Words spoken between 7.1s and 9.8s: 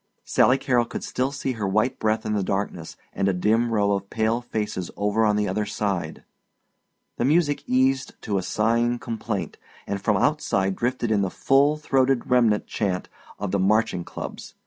The music eased to a sighing complaint,